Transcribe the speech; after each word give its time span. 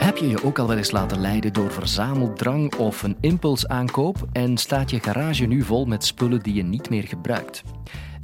Heb 0.00 0.16
je 0.16 0.28
je 0.28 0.44
ook 0.44 0.58
al 0.58 0.68
wel 0.68 0.76
eens 0.76 0.90
laten 0.90 1.20
leiden 1.20 1.52
door 1.52 1.72
verzameldrang 1.72 2.74
of 2.74 3.02
een 3.02 3.16
impulsaankoop 3.20 4.28
en 4.32 4.56
staat 4.56 4.90
je 4.90 5.00
garage 5.00 5.44
nu 5.44 5.62
vol 5.62 5.84
met 5.84 6.04
spullen 6.04 6.42
die 6.42 6.54
je 6.54 6.62
niet 6.62 6.90
meer 6.90 7.02
gebruikt? 7.02 7.62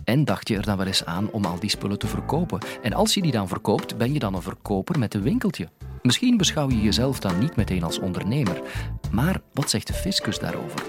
En 0.05 0.25
dacht 0.25 0.49
je 0.49 0.57
er 0.57 0.63
dan 0.63 0.77
wel 0.77 0.87
eens 0.87 1.05
aan 1.05 1.31
om 1.31 1.45
al 1.45 1.59
die 1.59 1.71
spullen 1.71 1.99
te 1.99 2.07
verkopen? 2.07 2.59
En 2.83 2.93
als 2.93 3.15
je 3.15 3.23
die 3.23 3.33
dan 3.33 3.49
verkoopt, 3.49 3.97
ben 3.97 4.13
je 4.13 4.19
dan 4.19 4.35
een 4.35 4.43
verkoper 4.43 4.99
met 4.99 5.15
een 5.15 5.23
winkeltje? 5.23 5.69
Misschien 6.03 6.37
beschouw 6.37 6.69
je 6.71 6.81
jezelf 6.81 7.21
dan 7.21 7.39
niet 7.39 7.57
meteen 7.57 7.83
als 7.83 7.99
ondernemer. 7.99 8.63
Maar 9.11 9.41
wat 9.53 9.71
zegt 9.71 9.87
de 9.87 9.93
fiscus 9.93 10.39
daarover? 10.39 10.83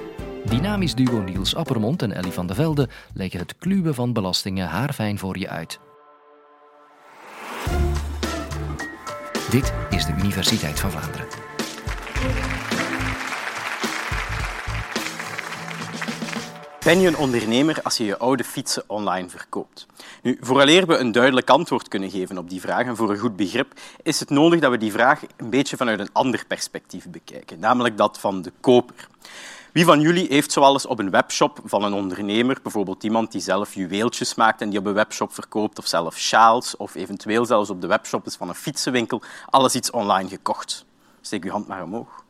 Dynamisch 0.45 0.95
duo 0.95 1.21
Niels 1.21 1.55
Appermond 1.55 2.01
en 2.01 2.11
Ellie 2.11 2.31
van 2.31 2.47
de 2.47 2.55
Velde 2.55 2.89
leggen 3.13 3.39
het 3.39 3.57
kluwen 3.57 3.95
van 3.95 4.13
belastingen 4.13 4.67
haarfijn 4.67 5.19
voor 5.19 5.37
je 5.37 5.49
uit. 5.49 5.79
Dit 9.49 9.73
is 9.89 10.05
de 10.05 10.13
Universiteit 10.17 10.79
van 10.79 10.91
Vlaanderen. 10.91 11.27
Ben 16.83 16.99
je 16.99 17.07
een 17.07 17.17
ondernemer 17.17 17.81
als 17.81 17.97
je 17.97 18.05
je 18.05 18.17
oude 18.17 18.43
fietsen 18.43 18.83
online 18.87 19.29
verkoopt? 19.29 19.85
Nu, 20.21 20.37
vooraleer 20.41 20.87
we 20.87 20.97
een 20.97 21.11
duidelijk 21.11 21.49
antwoord 21.49 21.87
kunnen 21.87 22.09
geven 22.09 22.37
op 22.37 22.49
die 22.49 22.61
vraag 22.61 22.85
en 22.85 22.95
voor 22.95 23.09
een 23.09 23.17
goed 23.17 23.35
begrip, 23.35 23.73
is 24.03 24.19
het 24.19 24.29
nodig 24.29 24.59
dat 24.59 24.71
we 24.71 24.77
die 24.77 24.91
vraag 24.91 25.21
een 25.37 25.49
beetje 25.49 25.77
vanuit 25.77 25.99
een 25.99 26.13
ander 26.13 26.43
perspectief 26.47 27.09
bekijken, 27.09 27.59
namelijk 27.59 27.97
dat 27.97 28.19
van 28.19 28.41
de 28.41 28.51
koper. 28.59 29.07
Wie 29.71 29.85
van 29.85 30.01
jullie 30.01 30.27
heeft 30.29 30.51
zoal 30.51 30.73
eens 30.73 30.85
op 30.85 30.99
een 30.99 31.09
webshop 31.09 31.59
van 31.63 31.83
een 31.83 31.93
ondernemer, 31.93 32.59
bijvoorbeeld 32.63 33.03
iemand 33.03 33.31
die 33.31 33.41
zelf 33.41 33.73
juweeltjes 33.73 34.35
maakt 34.35 34.61
en 34.61 34.69
die 34.69 34.79
op 34.79 34.85
een 34.85 34.93
webshop 34.93 35.33
verkoopt, 35.33 35.79
of 35.79 35.87
zelf 35.87 36.17
sjaals, 36.17 36.77
of 36.77 36.95
eventueel 36.95 37.45
zelfs 37.45 37.69
op 37.69 37.81
de 37.81 37.87
webshop 37.87 38.25
is 38.25 38.35
van 38.35 38.49
een 38.49 38.55
fietsenwinkel, 38.55 39.21
alles 39.45 39.75
iets 39.75 39.91
online 39.91 40.29
gekocht? 40.29 40.85
Steek 41.21 41.43
uw 41.43 41.51
hand 41.51 41.67
maar 41.67 41.83
omhoog. 41.83 42.25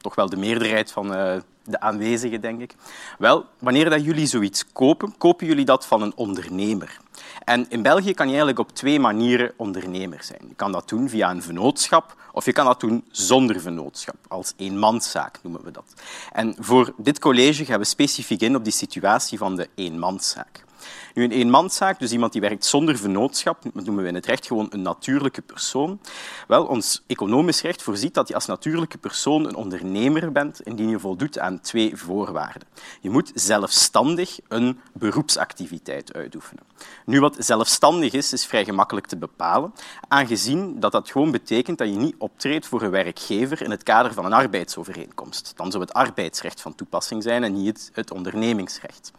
Toch 0.00 0.14
wel 0.14 0.28
de 0.28 0.36
meerderheid 0.36 0.92
van 0.92 1.16
uh, 1.16 1.36
de 1.64 1.80
aanwezigen, 1.80 2.40
denk 2.40 2.60
ik. 2.60 2.74
Wel, 3.18 3.46
wanneer 3.58 3.90
dat 3.90 4.04
jullie 4.04 4.26
zoiets 4.26 4.72
kopen, 4.72 5.14
kopen 5.18 5.46
jullie 5.46 5.64
dat 5.64 5.86
van 5.86 6.02
een 6.02 6.12
ondernemer. 6.16 6.98
En 7.44 7.66
in 7.68 7.82
België 7.82 8.14
kan 8.14 8.26
je 8.26 8.30
eigenlijk 8.30 8.58
op 8.58 8.74
twee 8.74 9.00
manieren 9.00 9.52
ondernemer 9.56 10.22
zijn. 10.22 10.40
Je 10.48 10.54
kan 10.54 10.72
dat 10.72 10.88
doen 10.88 11.08
via 11.08 11.30
een 11.30 11.42
vennootschap 11.42 12.16
of 12.32 12.44
je 12.44 12.52
kan 12.52 12.64
dat 12.64 12.80
doen 12.80 13.04
zonder 13.10 13.60
vennootschap, 13.60 14.16
als 14.28 14.52
eenmanszaak 14.56 15.38
noemen 15.42 15.64
we 15.64 15.70
dat. 15.70 15.94
En 16.32 16.54
voor 16.58 16.92
dit 16.96 17.18
college 17.18 17.64
gaan 17.64 17.78
we 17.78 17.84
specifiek 17.84 18.40
in 18.40 18.56
op 18.56 18.64
die 18.64 18.72
situatie 18.72 19.38
van 19.38 19.56
de 19.56 19.68
eenmanszaak. 19.74 20.64
Nu, 21.14 21.24
een 21.24 21.30
eenmanszaak, 21.30 21.98
dus 21.98 22.12
iemand 22.12 22.32
die 22.32 22.40
werkt 22.40 22.64
zonder 22.64 22.96
vennootschap, 22.96 23.64
noemen 23.72 24.02
we 24.02 24.08
in 24.08 24.14
het 24.14 24.26
recht 24.26 24.46
gewoon 24.46 24.66
een 24.70 24.82
natuurlijke 24.82 25.42
persoon. 25.42 26.00
Wel, 26.48 26.64
ons 26.64 27.02
economisch 27.06 27.62
recht 27.62 27.82
voorziet 27.82 28.14
dat 28.14 28.28
je 28.28 28.34
als 28.34 28.46
natuurlijke 28.46 28.98
persoon 28.98 29.46
een 29.46 29.54
ondernemer 29.54 30.32
bent 30.32 30.60
indien 30.60 30.88
je 30.88 30.98
voldoet 30.98 31.38
aan 31.38 31.60
twee 31.60 31.96
voorwaarden. 31.96 32.68
Je 33.00 33.10
moet 33.10 33.32
zelfstandig 33.34 34.38
een 34.48 34.80
beroepsactiviteit 34.92 36.14
uitoefenen. 36.14 36.62
Nu, 37.04 37.20
wat 37.20 37.36
zelfstandig 37.38 38.12
is, 38.12 38.32
is 38.32 38.46
vrij 38.46 38.64
gemakkelijk 38.64 39.06
te 39.06 39.16
bepalen, 39.16 39.72
aangezien 40.08 40.80
dat 40.80 40.92
dat 40.92 41.10
gewoon 41.10 41.30
betekent 41.30 41.78
dat 41.78 41.88
je 41.88 41.96
niet 41.96 42.14
optreedt 42.18 42.66
voor 42.66 42.82
een 42.82 42.90
werkgever 42.90 43.62
in 43.62 43.70
het 43.70 43.82
kader 43.82 44.12
van 44.12 44.24
een 44.24 44.32
arbeidsovereenkomst. 44.32 45.52
Dan 45.56 45.70
zou 45.70 45.82
het 45.82 45.92
arbeidsrecht 45.92 46.60
van 46.60 46.74
toepassing 46.74 47.22
zijn 47.22 47.44
en 47.44 47.62
niet 47.62 47.90
het 47.92 48.10
ondernemingsrecht. 48.10 49.12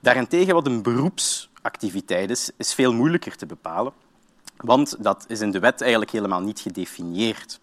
Daarentegen, 0.00 0.54
wat 0.54 0.66
een 0.66 0.82
beroepsactiviteit 0.82 2.30
is, 2.30 2.50
is 2.56 2.74
veel 2.74 2.92
moeilijker 2.92 3.36
te 3.36 3.46
bepalen. 3.46 3.92
Want 4.56 4.96
dat 4.98 5.24
is 5.28 5.40
in 5.40 5.50
de 5.50 5.58
wet 5.58 5.80
eigenlijk 5.80 6.10
helemaal 6.10 6.40
niet 6.40 6.60
gedefinieerd. 6.60 7.60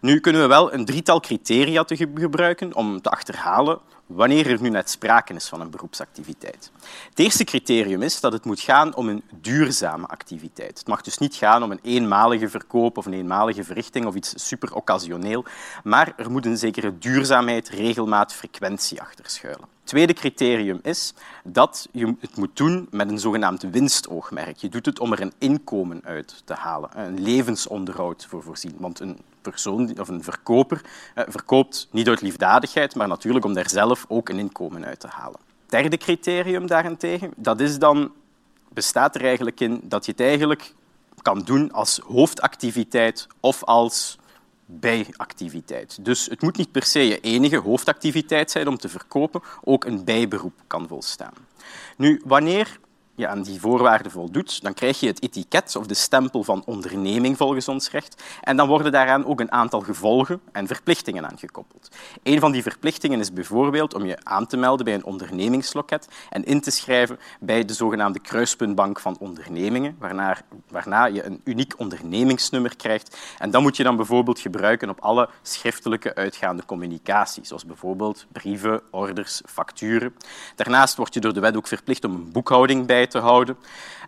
Nu 0.00 0.20
kunnen 0.20 0.42
we 0.42 0.48
wel 0.48 0.72
een 0.72 0.84
drietal 0.84 1.20
criteria 1.20 1.84
te 1.84 1.96
gebruiken 1.96 2.74
om 2.74 3.00
te 3.00 3.10
achterhalen 3.10 3.78
wanneer 4.06 4.50
er 4.50 4.60
nu 4.60 4.68
net 4.68 4.90
sprake 4.90 5.34
is 5.34 5.48
van 5.48 5.60
een 5.60 5.70
beroepsactiviteit. 5.70 6.70
Het 7.08 7.18
eerste 7.18 7.44
criterium 7.44 8.02
is 8.02 8.20
dat 8.20 8.32
het 8.32 8.44
moet 8.44 8.60
gaan 8.60 8.94
om 8.94 9.08
een 9.08 9.22
duurzame 9.40 10.06
activiteit. 10.06 10.78
Het 10.78 10.86
mag 10.86 11.02
dus 11.02 11.18
niet 11.18 11.34
gaan 11.34 11.62
om 11.62 11.70
een 11.70 11.80
eenmalige 11.82 12.48
verkoop 12.48 12.98
of 12.98 13.06
een 13.06 13.12
eenmalige 13.12 13.64
verrichting 13.64 14.06
of 14.06 14.14
iets 14.14 14.48
super 14.48 14.74
occasioneel, 14.74 15.44
maar 15.84 16.12
er 16.16 16.30
moet 16.30 16.46
een 16.46 16.58
zekere 16.58 16.98
duurzaamheid, 16.98 17.68
regelmaat, 17.68 18.32
frequentie 18.34 19.00
achter 19.00 19.30
schuilen. 19.30 19.68
Het 19.84 19.92
tweede 19.92 20.12
criterium 20.12 20.78
is 20.82 21.14
dat 21.44 21.88
je 21.92 22.14
het 22.20 22.36
moet 22.36 22.56
doen 22.56 22.88
met 22.90 23.10
een 23.10 23.18
zogenaamd 23.18 23.62
winstoogmerk. 23.62 24.56
Je 24.56 24.68
doet 24.68 24.86
het 24.86 24.98
om 25.00 25.12
er 25.12 25.20
een 25.20 25.32
inkomen 25.38 26.00
uit 26.04 26.42
te 26.44 26.54
halen, 26.54 26.90
een 26.94 27.22
levensonderhoud 27.22 28.26
voor 28.26 28.42
voorzien. 28.42 28.74
Want 28.78 29.00
een 29.00 29.18
persoon 29.50 29.98
of 30.00 30.08
een 30.08 30.22
verkoper 30.22 30.80
eh, 31.14 31.24
verkoopt 31.28 31.88
niet 31.90 32.08
uit 32.08 32.20
liefdadigheid, 32.20 32.94
maar 32.94 33.08
natuurlijk 33.08 33.44
om 33.44 33.54
daar 33.54 33.70
zelf 33.70 34.04
ook 34.08 34.28
een 34.28 34.38
inkomen 34.38 34.84
uit 34.84 35.00
te 35.00 35.08
halen. 35.08 35.40
Derde 35.66 35.96
criterium 35.96 36.66
daarentegen, 36.66 37.32
dat 37.36 37.60
is 37.60 37.78
dan, 37.78 38.12
bestaat 38.72 39.14
er 39.14 39.24
eigenlijk 39.24 39.60
in 39.60 39.80
dat 39.82 40.04
je 40.04 40.10
het 40.10 40.20
eigenlijk 40.20 40.72
kan 41.22 41.38
doen 41.38 41.72
als 41.72 41.98
hoofdactiviteit 41.98 43.26
of 43.40 43.64
als 43.64 44.18
bijactiviteit. 44.66 46.04
Dus 46.04 46.26
het 46.26 46.42
moet 46.42 46.56
niet 46.56 46.72
per 46.72 46.82
se 46.82 47.06
je 47.06 47.20
enige 47.20 47.56
hoofdactiviteit 47.56 48.50
zijn 48.50 48.68
om 48.68 48.78
te 48.78 48.88
verkopen, 48.88 49.42
ook 49.64 49.84
een 49.84 50.04
bijberoep 50.04 50.54
kan 50.66 50.88
volstaan. 50.88 51.32
Nu, 51.96 52.20
wanneer 52.24 52.78
je 53.14 53.28
aan 53.28 53.42
die 53.42 53.60
voorwaarden 53.60 54.12
voldoet, 54.12 54.62
dan 54.62 54.74
krijg 54.74 55.00
je 55.00 55.06
het 55.06 55.22
etiket 55.22 55.76
of 55.76 55.86
de 55.86 55.94
stempel 55.94 56.42
van 56.42 56.62
onderneming 56.66 57.36
volgens 57.36 57.68
ons 57.68 57.90
recht. 57.90 58.22
En 58.40 58.56
dan 58.56 58.68
worden 58.68 58.92
daaraan 58.92 59.24
ook 59.24 59.40
een 59.40 59.52
aantal 59.52 59.80
gevolgen 59.80 60.40
en 60.52 60.66
verplichtingen 60.66 61.26
aan 61.26 61.38
gekoppeld. 61.38 61.88
Een 62.22 62.40
van 62.40 62.52
die 62.52 62.62
verplichtingen 62.62 63.20
is 63.20 63.32
bijvoorbeeld 63.32 63.94
om 63.94 64.04
je 64.04 64.16
aan 64.22 64.46
te 64.46 64.56
melden 64.56 64.84
bij 64.84 64.94
een 64.94 65.04
ondernemingsloket 65.04 66.08
en 66.30 66.44
in 66.44 66.60
te 66.60 66.70
schrijven 66.70 67.18
bij 67.40 67.64
de 67.64 67.72
zogenaamde 67.72 68.18
kruispuntbank 68.18 69.00
van 69.00 69.16
ondernemingen, 69.18 69.96
waarna, 69.98 70.36
waarna 70.68 71.04
je 71.04 71.24
een 71.24 71.40
uniek 71.44 71.74
ondernemingsnummer 71.76 72.76
krijgt. 72.76 73.16
En 73.38 73.50
dat 73.50 73.62
moet 73.62 73.76
je 73.76 73.82
dan 73.82 73.96
bijvoorbeeld 73.96 74.40
gebruiken 74.40 74.90
op 74.90 75.00
alle 75.00 75.28
schriftelijke 75.42 76.14
uitgaande 76.14 76.64
communicatie, 76.64 77.46
zoals 77.46 77.64
bijvoorbeeld 77.66 78.26
brieven, 78.32 78.80
orders, 78.90 79.42
facturen. 79.46 80.14
Daarnaast 80.54 80.96
word 80.96 81.14
je 81.14 81.20
door 81.20 81.34
de 81.34 81.40
wet 81.40 81.56
ook 81.56 81.66
verplicht 81.66 82.04
om 82.04 82.14
een 82.14 82.32
boekhouding 82.32 82.86
bij 82.86 83.03
te 83.06 83.18
houden. 83.18 83.56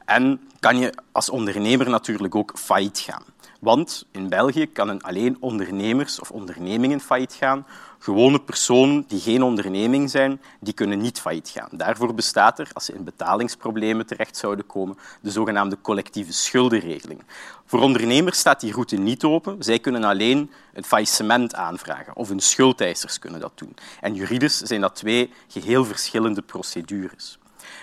En 0.04 0.40
kan 0.60 0.78
je 0.78 0.92
als 1.12 1.30
ondernemer 1.30 1.90
natuurlijk 1.90 2.34
ook 2.34 2.52
failliet 2.58 2.98
gaan. 2.98 3.22
Want 3.60 4.06
in 4.10 4.28
België 4.28 4.66
kan 4.66 5.02
alleen 5.02 5.36
ondernemers 5.40 6.20
of 6.20 6.30
ondernemingen 6.30 7.00
failliet 7.00 7.32
gaan. 7.32 7.66
Gewone 7.98 8.40
personen 8.40 9.04
die 9.08 9.20
geen 9.20 9.42
onderneming 9.42 10.10
zijn, 10.10 10.40
die 10.60 10.72
kunnen 10.72 10.98
niet 10.98 11.20
failliet 11.20 11.48
gaan. 11.48 11.68
Daarvoor 11.72 12.14
bestaat 12.14 12.58
er, 12.58 12.70
als 12.72 12.84
ze 12.84 12.92
in 12.92 13.04
betalingsproblemen 13.04 14.06
terecht 14.06 14.36
zouden 14.36 14.66
komen, 14.66 14.96
de 15.20 15.30
zogenaamde 15.30 15.80
collectieve 15.80 16.32
schuldenregeling. 16.32 17.22
Voor 17.64 17.80
ondernemers 17.80 18.38
staat 18.38 18.60
die 18.60 18.72
route 18.72 18.96
niet 18.96 19.24
open. 19.24 19.62
Zij 19.62 19.78
kunnen 19.78 20.04
alleen 20.04 20.50
een 20.72 20.84
faillissement 20.84 21.54
aanvragen 21.54 22.16
of 22.16 22.28
hun 22.28 22.40
schuldeisers 22.40 23.18
kunnen 23.18 23.40
dat 23.40 23.58
doen. 23.58 23.74
En 24.00 24.14
juridisch 24.14 24.58
zijn 24.58 24.80
dat 24.80 24.94
twee 24.94 25.30
geheel 25.48 25.84
verschillende 25.84 26.42
procedures. 26.42 27.38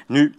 Nu, 0.07 0.35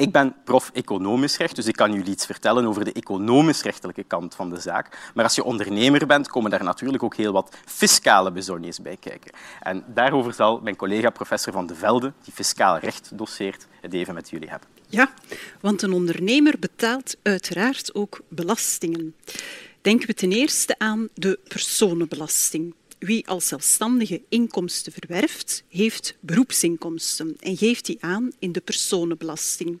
ik 0.00 0.12
ben 0.12 0.34
prof 0.44 0.70
economisch 0.72 1.36
recht, 1.36 1.56
dus 1.56 1.66
ik 1.66 1.76
kan 1.76 1.92
jullie 1.92 2.12
iets 2.12 2.26
vertellen 2.26 2.66
over 2.66 2.84
de 2.84 2.92
economisch-rechtelijke 2.92 4.04
kant 4.04 4.34
van 4.34 4.50
de 4.50 4.60
zaak. 4.60 5.10
Maar 5.14 5.24
als 5.24 5.34
je 5.34 5.44
ondernemer 5.44 6.06
bent, 6.06 6.28
komen 6.28 6.50
daar 6.50 6.64
natuurlijk 6.64 7.02
ook 7.02 7.16
heel 7.16 7.32
wat 7.32 7.56
fiscale 7.64 8.32
bezonjes 8.32 8.80
bij 8.80 8.96
kijken. 8.96 9.32
En 9.60 9.84
daarover 9.94 10.32
zal 10.32 10.60
mijn 10.60 10.76
collega 10.76 11.10
professor 11.10 11.52
Van 11.52 11.66
de 11.66 11.74
Velde, 11.74 12.12
die 12.24 12.32
fiscaal 12.32 12.78
recht 12.78 13.10
doseert, 13.12 13.66
het 13.80 13.92
even 13.92 14.14
met 14.14 14.30
jullie 14.30 14.48
hebben. 14.48 14.68
Ja, 14.86 15.12
want 15.60 15.82
een 15.82 15.92
ondernemer 15.92 16.54
betaalt 16.58 17.16
uiteraard 17.22 17.94
ook 17.94 18.20
belastingen. 18.28 19.14
Denken 19.80 20.06
we 20.06 20.14
ten 20.14 20.32
eerste 20.32 20.74
aan 20.78 21.08
de 21.14 21.38
personenbelasting. 21.48 22.74
Wie 23.00 23.28
als 23.28 23.48
zelfstandige 23.48 24.22
inkomsten 24.28 24.92
verwerft, 24.92 25.64
heeft 25.68 26.14
beroepsinkomsten 26.20 27.36
en 27.40 27.56
geeft 27.56 27.86
die 27.86 27.96
aan 28.00 28.32
in 28.38 28.52
de 28.52 28.60
personenbelasting. 28.60 29.78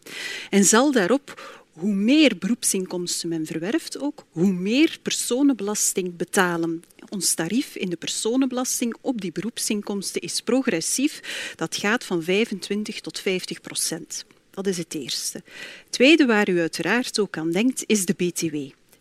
En 0.50 0.64
zal 0.64 0.92
daarop 0.92 1.58
hoe 1.72 1.94
meer 1.94 2.38
beroepsinkomsten 2.38 3.28
men 3.28 3.46
verwerft, 3.46 3.98
ook, 3.98 4.24
hoe 4.30 4.52
meer 4.52 4.98
personenbelasting 5.02 6.16
betalen. 6.16 6.82
Ons 7.08 7.34
tarief 7.34 7.76
in 7.76 7.90
de 7.90 7.96
personenbelasting 7.96 8.96
op 9.00 9.20
die 9.20 9.32
beroepsinkomsten 9.32 10.20
is 10.20 10.40
progressief. 10.40 11.20
Dat 11.56 11.76
gaat 11.76 12.04
van 12.04 12.22
25 12.22 13.00
tot 13.00 13.20
50 13.20 13.60
procent. 13.60 14.24
Dat 14.50 14.66
is 14.66 14.76
het 14.76 14.94
eerste. 14.94 15.42
Het 15.44 15.92
tweede 15.92 16.26
waar 16.26 16.48
u 16.48 16.60
uiteraard 16.60 17.18
ook 17.18 17.36
aan 17.36 17.50
denkt, 17.50 17.84
is 17.86 18.04
de 18.06 18.14
BTW. 18.14 18.56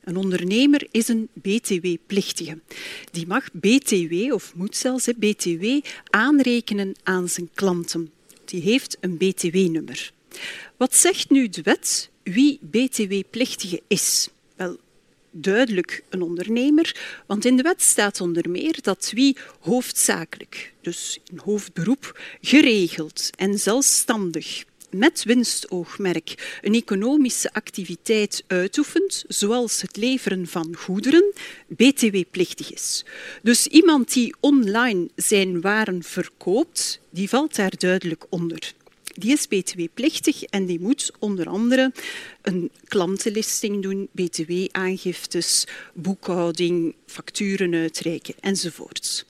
Een 0.09 0.17
ondernemer 0.17 0.87
is 0.91 1.07
een 1.07 1.29
BTW-plichtige. 1.33 2.59
Die 3.11 3.27
mag 3.27 3.51
BTW, 3.53 4.33
of 4.33 4.55
moet 4.55 4.75
zelfs 4.75 5.07
BTW, 5.17 5.65
aanrekenen 6.09 6.95
aan 7.03 7.29
zijn 7.29 7.49
klanten. 7.53 8.11
Die 8.45 8.61
heeft 8.61 8.97
een 8.99 9.17
BTW-nummer. 9.17 10.11
Wat 10.77 10.95
zegt 10.95 11.29
nu 11.29 11.49
de 11.49 11.61
wet 11.61 12.09
wie 12.23 12.59
BTW-plichtige 12.61 13.81
is? 13.87 14.29
Wel, 14.55 14.77
duidelijk 15.31 16.03
een 16.09 16.21
ondernemer, 16.21 16.95
want 17.25 17.45
in 17.45 17.57
de 17.57 17.63
wet 17.63 17.81
staat 17.81 18.21
onder 18.21 18.49
meer 18.49 18.77
dat 18.81 19.11
wie 19.13 19.37
hoofdzakelijk, 19.59 20.73
dus 20.81 21.19
in 21.31 21.39
hoofdberoep, 21.43 22.19
geregeld 22.41 23.29
en 23.35 23.59
zelfstandig 23.59 24.65
met 24.91 25.23
winstoogmerk 25.23 26.59
een 26.61 26.73
economische 26.73 27.53
activiteit 27.53 28.43
uitoefent, 28.47 29.23
zoals 29.27 29.81
het 29.81 29.97
leveren 29.97 30.47
van 30.47 30.75
goederen, 30.75 31.33
btw-plichtig 31.67 32.73
is. 32.73 33.05
Dus 33.41 33.67
iemand 33.67 34.13
die 34.13 34.35
online 34.39 35.09
zijn 35.15 35.61
waren 35.61 36.03
verkoopt, 36.03 36.99
die 37.09 37.29
valt 37.29 37.55
daar 37.55 37.73
duidelijk 37.77 38.25
onder. 38.29 38.73
Die 39.13 39.31
is 39.31 39.45
btw-plichtig 39.45 40.43
en 40.43 40.65
die 40.65 40.79
moet 40.79 41.11
onder 41.19 41.47
andere 41.47 41.91
een 42.41 42.71
klantenlisting 42.87 43.83
doen, 43.83 44.09
btw-aangiftes, 44.11 45.67
boekhouding, 45.93 46.95
facturen 47.05 47.73
uitreiken 47.73 48.35
enzovoorts. 48.39 49.25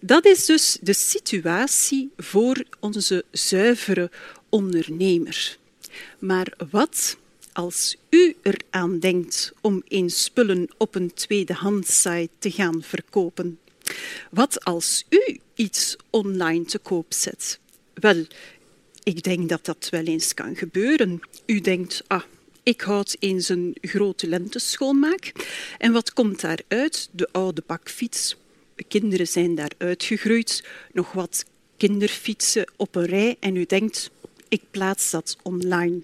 Dat 0.00 0.26
is 0.26 0.44
dus 0.44 0.78
de 0.80 0.92
situatie 0.92 2.10
voor 2.16 2.64
onze 2.80 3.24
zuivere 3.30 4.10
ondernemer. 4.54 5.56
Maar 6.18 6.52
wat 6.70 7.16
als 7.52 7.96
u 8.10 8.36
eraan 8.42 8.98
denkt 8.98 9.52
om 9.60 9.82
eens 9.88 10.24
spullen 10.24 10.68
op 10.76 10.94
een 10.94 11.14
tweedehandssite 11.14 12.30
te 12.38 12.50
gaan 12.50 12.82
verkopen? 12.82 13.58
Wat 14.30 14.64
als 14.64 15.04
u 15.08 15.38
iets 15.54 15.96
online 16.10 16.64
te 16.64 16.78
koop 16.78 17.12
zet? 17.12 17.58
Wel, 17.94 18.26
ik 19.02 19.22
denk 19.22 19.48
dat 19.48 19.64
dat 19.64 19.88
wel 19.90 20.04
eens 20.04 20.34
kan 20.34 20.56
gebeuren. 20.56 21.20
U 21.46 21.60
denkt, 21.60 22.02
ah, 22.06 22.22
ik 22.62 22.80
houd 22.80 23.16
eens 23.18 23.48
een 23.48 23.76
grote 23.80 24.26
lenteschoonmaak. 24.26 25.32
En 25.78 25.92
wat 25.92 26.12
komt 26.12 26.40
daaruit? 26.40 27.08
De 27.12 27.28
oude 27.32 27.62
bakfiets. 27.66 28.36
De 28.74 28.84
kinderen 28.84 29.28
zijn 29.28 29.54
daar 29.54 29.72
uitgegroeid. 29.78 30.64
Nog 30.92 31.12
wat 31.12 31.44
kinderfietsen 31.76 32.72
op 32.76 32.94
een 32.94 33.06
rij. 33.06 33.36
En 33.40 33.56
u 33.56 33.64
denkt, 33.64 34.10
ik 34.54 34.62
plaats 34.70 35.10
dat 35.10 35.36
online. 35.42 36.00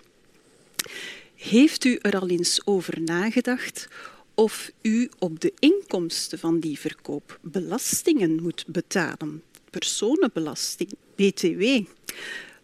Heeft 1.34 1.84
u 1.84 1.98
er 2.02 2.20
al 2.20 2.28
eens 2.28 2.60
over 2.64 3.00
nagedacht 3.00 3.88
of 4.34 4.70
u 4.82 5.10
op 5.18 5.40
de 5.40 5.52
inkomsten 5.58 6.38
van 6.38 6.60
die 6.60 6.78
verkoop 6.78 7.38
belastingen 7.42 8.42
moet 8.42 8.64
betalen? 8.66 9.42
Personenbelasting, 9.70 10.90
BTW. 11.14 11.64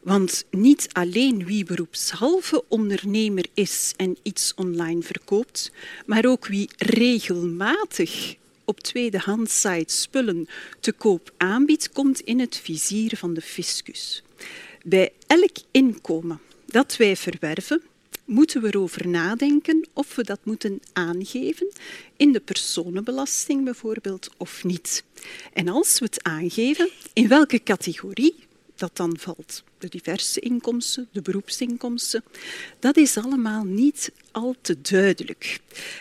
Want 0.01 0.45
niet 0.51 0.89
alleen 0.93 1.45
wie 1.45 1.65
beroepshalve 1.65 2.65
ondernemer 2.69 3.47
is 3.55 3.93
en 3.97 4.17
iets 4.23 4.55
online 4.55 5.03
verkoopt, 5.03 5.73
maar 6.07 6.25
ook 6.25 6.47
wie 6.47 6.69
regelmatig 6.77 8.35
op 8.65 8.81
tweedehands 8.81 9.61
sites 9.61 10.03
spullen 10.03 10.49
te 10.81 10.93
koop 10.93 11.33
aanbiedt, 11.37 11.93
komt 11.93 12.21
in 12.21 12.41
het 12.41 12.57
vizier 12.57 13.17
van 13.17 13.35
de 13.35 13.41
fiscus. 13.41 14.23
Bij 14.85 15.13
elk 15.27 15.57
inkomen 15.71 16.41
dat 16.65 16.97
wij 16.97 17.17
verwerven, 17.17 17.83
moeten 18.25 18.63
we 18.63 18.67
erover 18.67 19.09
nadenken 19.09 19.89
of 19.93 20.15
we 20.15 20.25
dat 20.25 20.39
moeten 20.43 20.81
aangeven 20.93 21.73
in 22.17 22.33
de 22.33 22.41
personenbelasting 22.41 23.65
bijvoorbeeld 23.65 24.29
of 24.37 24.65
niet. 24.65 25.05
En 25.53 25.69
als 25.69 25.99
we 25.99 26.05
het 26.05 26.23
aangeven, 26.23 26.91
in 27.13 27.29
welke 27.29 27.63
categorie 27.63 28.35
dat 28.77 28.97
dan 28.97 29.17
valt. 29.19 29.63
De 29.79 29.89
diverse 29.89 30.41
inkomsten, 30.41 31.09
de 31.13 31.23
beroepsinkomsten, 31.23 32.25
dat 32.79 32.97
is 32.97 33.17
allemaal 33.17 33.65
niet 33.65 34.13
al 34.33 34.55
te 34.61 34.81
duidelijk. 34.81 35.61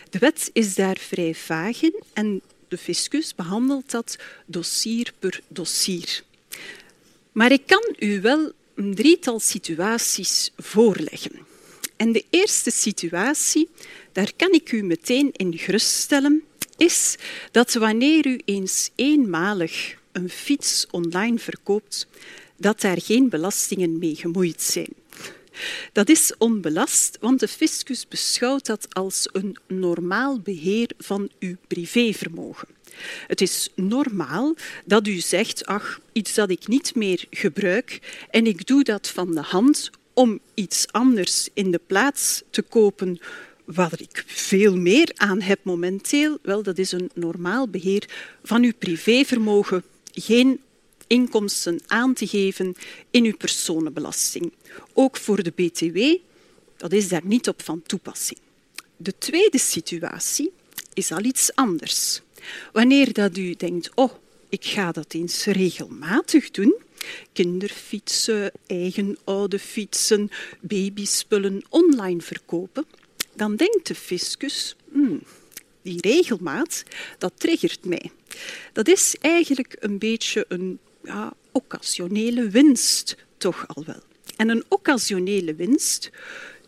De 0.09 0.19
wet 0.19 0.49
is 0.53 0.75
daar 0.75 0.97
vrij 0.97 1.35
vaag 1.35 1.81
in 1.81 2.03
en 2.13 2.41
de 2.67 2.77
fiscus 2.77 3.35
behandelt 3.35 3.91
dat 3.91 4.17
dossier 4.45 5.13
per 5.19 5.41
dossier. 5.47 6.23
Maar 7.31 7.51
ik 7.51 7.65
kan 7.65 7.95
u 7.99 8.21
wel 8.21 8.51
een 8.75 8.95
drietal 8.95 9.39
situaties 9.39 10.51
voorleggen. 10.57 11.45
En 11.95 12.11
de 12.11 12.25
eerste 12.29 12.71
situatie, 12.71 13.69
daar 14.11 14.31
kan 14.35 14.51
ik 14.51 14.71
u 14.71 14.83
meteen 14.83 15.29
in 15.31 15.57
geruststellen, 15.57 16.43
is 16.77 17.15
dat 17.51 17.73
wanneer 17.73 18.27
u 18.27 18.41
eens 18.45 18.89
eenmalig 18.95 19.97
een 20.11 20.29
fiets 20.29 20.87
online 20.91 21.39
verkoopt, 21.39 22.07
dat 22.57 22.81
daar 22.81 23.01
geen 23.01 23.29
belastingen 23.29 23.99
mee 23.99 24.15
gemoeid 24.15 24.61
zijn. 24.61 24.93
Dat 25.91 26.09
is 26.09 26.33
onbelast, 26.37 27.17
want 27.19 27.39
de 27.39 27.47
fiscus 27.47 28.07
beschouwt 28.07 28.65
dat 28.65 28.87
als 28.93 29.29
een 29.31 29.57
normaal 29.67 30.39
beheer 30.39 30.89
van 30.97 31.29
uw 31.39 31.55
privévermogen. 31.67 32.74
Het 33.27 33.41
is 33.41 33.69
normaal 33.75 34.55
dat 34.85 35.07
u 35.07 35.19
zegt, 35.19 35.65
ach, 35.65 35.99
iets 36.11 36.33
dat 36.33 36.49
ik 36.49 36.67
niet 36.67 36.95
meer 36.95 37.25
gebruik 37.29 37.99
en 38.29 38.47
ik 38.47 38.67
doe 38.67 38.83
dat 38.83 39.07
van 39.07 39.35
de 39.35 39.41
hand 39.41 39.91
om 40.13 40.39
iets 40.53 40.85
anders 40.91 41.47
in 41.53 41.71
de 41.71 41.81
plaats 41.87 42.43
te 42.49 42.61
kopen 42.61 43.19
waar 43.65 43.93
ik 43.97 44.23
veel 44.27 44.77
meer 44.77 45.11
aan 45.15 45.41
heb 45.41 45.59
momenteel, 45.63 46.37
wel, 46.41 46.63
dat 46.63 46.77
is 46.77 46.91
een 46.91 47.09
normaal 47.13 47.67
beheer 47.67 48.09
van 48.43 48.63
uw 48.63 48.73
privévermogen. 48.79 49.83
Geen 50.13 50.59
inkomsten 51.07 51.79
aan 51.87 52.13
te 52.13 52.27
geven 52.27 52.75
in 53.11 53.23
uw 53.25 53.35
personenbelasting. 53.37 54.53
Ook 54.93 55.17
voor 55.17 55.43
de 55.43 55.51
BTW, 55.55 55.99
dat 56.77 56.91
is 56.91 57.07
daar 57.07 57.25
niet 57.25 57.47
op 57.47 57.61
van 57.61 57.81
toepassing. 57.85 58.39
De 58.97 59.13
tweede 59.17 59.59
situatie 59.59 60.51
is 60.93 61.11
al 61.11 61.23
iets 61.23 61.55
anders. 61.55 62.21
Wanneer 62.73 63.13
dat 63.13 63.37
u 63.37 63.53
denkt, 63.53 63.91
oh, 63.95 64.11
ik 64.49 64.65
ga 64.65 64.91
dat 64.91 65.13
eens 65.13 65.45
regelmatig 65.45 66.51
doen, 66.51 66.75
kinderfietsen, 67.33 68.51
eigen 68.67 69.17
oude 69.23 69.59
fietsen, 69.59 70.29
babyspullen 70.61 71.63
online 71.69 72.21
verkopen, 72.21 72.85
dan 73.35 73.55
denkt 73.55 73.87
de 73.87 73.95
fiscus, 73.95 74.75
hmm, 74.91 75.21
die 75.81 76.01
regelmaat, 76.01 76.83
dat 77.17 77.33
triggert 77.35 77.85
mij. 77.85 78.11
Dat 78.73 78.87
is 78.87 79.15
eigenlijk 79.21 79.75
een 79.79 79.97
beetje 79.97 80.45
een 80.47 80.79
ja, 81.03 81.33
occasionele 81.51 82.49
winst, 82.49 83.15
toch 83.37 83.67
al 83.67 83.83
wel. 83.85 84.01
En 84.35 84.49
een 84.49 84.63
occasionele 84.67 85.55
winst 85.55 86.11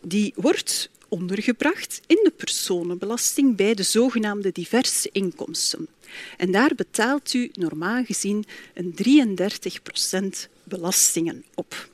die 0.02 0.32
wordt 0.36 0.90
ondergebracht 1.08 2.00
in 2.06 2.20
de 2.22 2.32
personenbelasting 2.36 3.56
bij 3.56 3.74
de 3.74 3.82
zogenaamde 3.82 4.52
diverse 4.52 5.08
inkomsten. 5.12 5.88
En 6.36 6.52
daar 6.52 6.74
betaalt 6.76 7.34
u 7.34 7.50
normaal 7.52 8.04
gezien 8.04 8.44
een 8.74 8.94
33% 10.46 10.50
belastingen 10.64 11.44
op. 11.54 11.88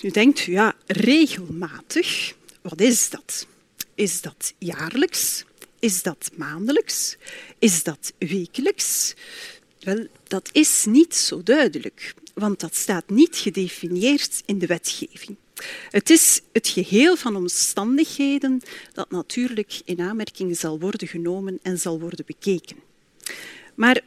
U 0.00 0.10
denkt, 0.10 0.40
ja, 0.40 0.74
regelmatig, 0.86 2.34
wat 2.62 2.80
is 2.80 3.10
dat? 3.10 3.46
Is 3.94 4.20
dat 4.20 4.54
jaarlijks? 4.58 5.44
Is 5.78 6.02
dat 6.02 6.30
maandelijks? 6.36 7.16
Is 7.58 7.82
dat 7.82 8.12
wekelijks? 8.18 9.14
Wel, 9.80 10.06
dat 10.26 10.48
is 10.52 10.84
niet 10.84 11.14
zo 11.14 11.42
duidelijk, 11.42 12.14
want 12.34 12.60
dat 12.60 12.74
staat 12.76 13.10
niet 13.10 13.36
gedefinieerd 13.36 14.42
in 14.46 14.58
de 14.58 14.66
wetgeving. 14.66 15.36
Het 15.90 16.10
is 16.10 16.40
het 16.52 16.68
geheel 16.68 17.16
van 17.16 17.36
omstandigheden 17.36 18.60
dat 18.92 19.10
natuurlijk 19.10 19.80
in 19.84 20.00
aanmerking 20.00 20.56
zal 20.56 20.80
worden 20.80 21.08
genomen 21.08 21.58
en 21.62 21.78
zal 21.78 22.00
worden 22.00 22.24
bekeken. 22.26 22.76
Maar 23.74 24.00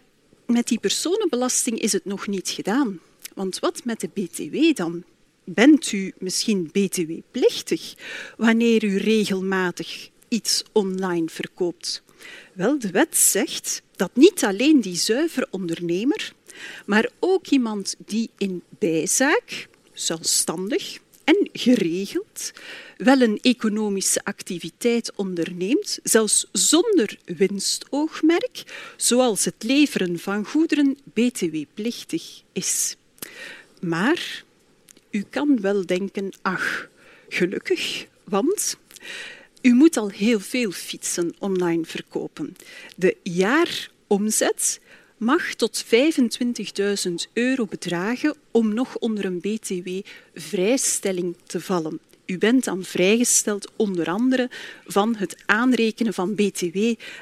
met 0.45 0.67
die 0.67 0.79
personenbelasting 0.79 1.79
is 1.79 1.91
het 1.91 2.05
nog 2.05 2.27
niet 2.27 2.49
gedaan. 2.49 2.99
Want 3.33 3.59
wat 3.59 3.85
met 3.85 3.99
de 3.99 4.07
BTW 4.07 4.75
dan? 4.75 5.03
Bent 5.43 5.91
u 5.91 6.13
misschien 6.17 6.69
BTW-plichtig 6.71 7.93
wanneer 8.37 8.83
u 8.83 8.97
regelmatig 8.97 10.09
iets 10.27 10.63
online 10.71 11.29
verkoopt? 11.29 12.03
Wel, 12.53 12.79
de 12.79 12.91
wet 12.91 13.17
zegt 13.17 13.81
dat 13.95 14.11
niet 14.13 14.43
alleen 14.43 14.81
die 14.81 14.95
zuivere 14.95 15.47
ondernemer, 15.49 16.33
maar 16.85 17.09
ook 17.19 17.47
iemand 17.47 17.95
die 18.05 18.29
in 18.37 18.63
bijzaak, 18.79 19.67
zelfstandig 19.93 20.99
en 21.23 21.49
geregeld, 21.53 22.51
wel 22.97 23.21
een 23.21 23.39
economische 23.41 24.23
activiteit 24.23 25.11
onderneemt, 25.15 25.99
zelfs 26.03 26.45
zonder 26.51 27.17
winstoogmerk, 27.25 28.63
zoals 28.97 29.45
het 29.45 29.63
leveren 29.63 30.19
van 30.19 30.45
goederen 30.45 30.97
btw-plichtig 31.13 32.41
is. 32.51 32.95
Maar 33.81 34.43
u 35.11 35.25
kan 35.29 35.61
wel 35.61 35.85
denken, 35.85 36.33
ach, 36.41 36.89
gelukkig, 37.29 38.05
want 38.23 38.77
u 39.61 39.73
moet 39.73 39.97
al 39.97 40.09
heel 40.09 40.39
veel 40.39 40.71
fietsen 40.71 41.33
online 41.39 41.85
verkopen. 41.85 42.55
De 42.95 43.17
jaaromzet 43.23 44.79
mag 45.21 45.53
tot 45.53 45.85
25.000 45.85 47.13
euro 47.33 47.65
bedragen 47.65 48.35
om 48.51 48.73
nog 48.73 48.97
onder 48.97 49.25
een 49.25 49.39
btw-vrijstelling 49.39 51.35
te 51.45 51.61
vallen. 51.61 51.99
u 52.25 52.37
bent 52.37 52.63
dan 52.63 52.83
vrijgesteld 52.83 53.71
onder 53.75 54.07
andere 54.07 54.49
van 54.85 55.15
het 55.15 55.43
aanrekenen 55.45 56.13
van 56.13 56.35
BTW 56.35 56.77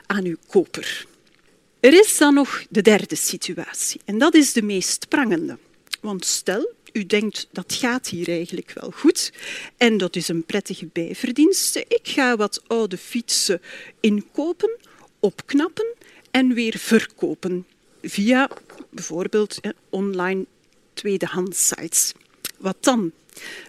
aan 0.06 0.25
uw 0.25 0.36
koper. 0.48 1.06
Er 1.79 1.94
is 1.94 2.18
dan 2.18 2.34
nog 2.34 2.65
de 2.70 2.82
derde 2.82 3.15
situatie 3.15 4.01
en 4.06 4.18
dat 4.18 4.34
is 4.36 4.53
de 4.53 4.62
meest 4.62 5.08
prangende. 5.08 5.58
Want 6.01 6.25
stel, 6.25 6.74
u 6.94 7.06
denkt 7.06 7.48
dat 7.51 7.74
gaat 7.74 8.08
hier 8.08 8.27
eigenlijk 8.27 8.72
wel 8.74 8.91
goed 8.91 9.34
en 9.77 9.98
dat 9.98 10.15
is 10.15 10.27
een 10.27 10.44
prettige 10.44 10.89
bijverdienste. 10.94 11.86
Ik 11.88 12.08
ga 12.08 12.36
wat 12.36 12.62
oude 12.68 12.98
fietsen 12.98 13.62
inkopen, 14.00 14.77
opknappen 15.20 15.94
en 16.32 16.53
weer 16.53 16.77
verkopen 16.77 17.65
via 18.01 18.50
bijvoorbeeld 18.89 19.60
online 19.89 20.46
tweedehands 20.94 21.68
sites. 21.68 22.13
Wat 22.58 22.77
dan? 22.79 23.12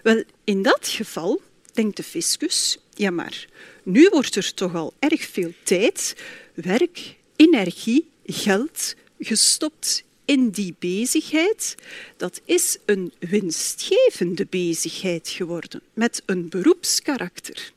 Wel, 0.03 0.23
in 0.43 0.61
dat 0.61 0.87
geval 0.87 1.41
denkt 1.73 1.97
de 1.97 2.03
fiscus, 2.03 2.77
ja 2.93 3.11
maar, 3.11 3.47
nu 3.83 4.09
wordt 4.09 4.35
er 4.35 4.53
toch 4.53 4.75
al 4.75 4.93
erg 4.99 5.21
veel 5.27 5.53
tijd, 5.63 6.15
werk, 6.53 7.15
energie, 7.35 8.09
geld 8.25 8.95
gestopt 9.19 10.03
in 10.25 10.49
die 10.49 10.75
bezigheid. 10.79 11.75
Dat 12.17 12.41
is 12.45 12.77
een 12.85 13.13
winstgevende 13.19 14.47
bezigheid 14.49 15.29
geworden 15.29 15.81
met 15.93 16.23
een 16.25 16.49
beroepskarakter. 16.49 17.71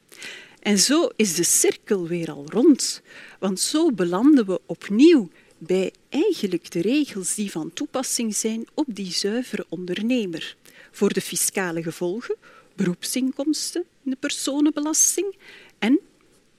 En 0.61 0.79
zo 0.79 1.09
is 1.17 1.35
de 1.35 1.43
cirkel 1.43 2.07
weer 2.07 2.31
al 2.31 2.45
rond, 2.49 3.03
want 3.39 3.61
zo 3.61 3.93
belanden 3.93 4.47
we 4.47 4.61
opnieuw 4.67 5.31
bij 5.67 5.93
eigenlijk 6.09 6.71
de 6.71 6.81
regels 6.81 7.35
die 7.35 7.51
van 7.51 7.73
toepassing 7.73 8.37
zijn 8.37 8.67
op 8.75 8.87
die 8.89 9.13
zuivere 9.13 9.67
ondernemer. 9.69 10.57
Voor 10.91 11.13
de 11.13 11.21
fiscale 11.21 11.83
gevolgen, 11.83 12.37
beroepsinkomsten, 12.75 13.85
de 14.03 14.17
personenbelasting 14.21 15.37
en 15.79 16.01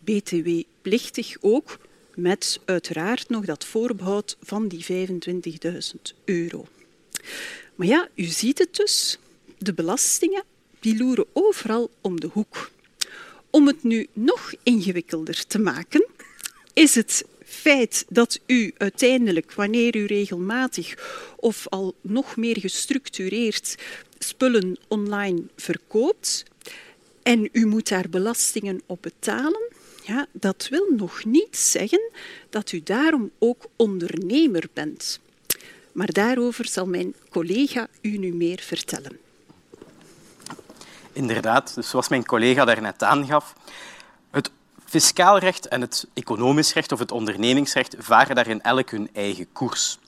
btw-plichtig 0.03 1.35
ook, 1.41 1.77
met 2.15 2.59
uiteraard 2.65 3.29
nog 3.29 3.45
dat 3.45 3.65
voorbehoud 3.65 4.37
van 4.41 4.67
die 4.67 4.85
25.000 4.85 6.01
euro. 6.25 6.67
Maar 7.75 7.87
ja, 7.87 8.09
u 8.15 8.23
ziet 8.23 8.57
het 8.57 8.75
dus, 8.75 9.19
de 9.57 9.73
belastingen 9.73 10.43
die 10.79 10.97
loeren 10.97 11.25
overal 11.33 11.89
om 12.01 12.19
de 12.19 12.29
hoek. 12.33 12.71
Om 13.49 13.67
het 13.67 13.83
nu 13.83 14.07
nog 14.13 14.53
ingewikkelder 14.63 15.47
te 15.47 15.59
maken, 15.59 16.05
is 16.73 16.95
het 16.95 17.25
feit 17.45 18.05
dat 18.09 18.39
u 18.45 18.73
uiteindelijk, 18.77 19.53
wanneer 19.53 19.95
u 19.95 20.05
regelmatig 20.05 20.95
of 21.35 21.67
al 21.67 21.95
nog 22.01 22.35
meer 22.35 22.59
gestructureerd 22.59 23.75
spullen 24.19 24.77
online 24.87 25.41
verkoopt 25.55 26.43
en 27.23 27.49
u 27.51 27.65
moet 27.65 27.89
daar 27.89 28.09
belastingen 28.09 28.81
op 28.85 29.01
betalen, 29.01 29.71
ja, 30.03 30.25
dat 30.31 30.67
wil 30.69 30.85
nog 30.97 31.25
niet 31.25 31.57
zeggen 31.57 32.11
dat 32.49 32.71
u 32.71 32.81
daarom 32.83 33.31
ook 33.39 33.65
ondernemer 33.75 34.63
bent. 34.73 35.19
Maar 35.91 36.11
daarover 36.11 36.67
zal 36.67 36.85
mijn 36.85 37.13
collega 37.29 37.87
u 38.01 38.17
nu 38.17 38.33
meer 38.33 38.59
vertellen. 38.61 39.17
Inderdaad, 41.13 41.75
dus 41.75 41.89
zoals 41.89 42.09
mijn 42.09 42.25
collega 42.25 42.65
daarnet 42.65 43.03
aangaf, 43.03 43.53
fiscaal 44.95 45.37
recht 45.37 45.67
en 45.67 45.81
het 45.81 46.07
economisch 46.13 46.73
recht 46.73 46.91
of 46.91 46.99
het 46.99 47.11
ondernemingsrecht 47.11 47.95
varen 47.97 48.35
daarin 48.35 48.61
elk 48.61 48.89
hun 48.89 49.09
eigen 49.13 49.51
koers. 49.51 49.99